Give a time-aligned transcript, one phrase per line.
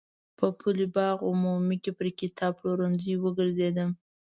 [0.37, 3.89] په پل باغ عمومي کې پر کتاب پلورونکو وګرځېدم.